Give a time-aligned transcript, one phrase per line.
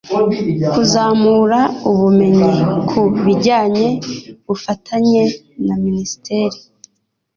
[0.73, 1.59] kuzamura
[1.91, 2.51] ubumenyi
[2.89, 3.87] ku bijyanye
[4.45, 5.23] bufatanye
[5.67, 6.57] na minisiteri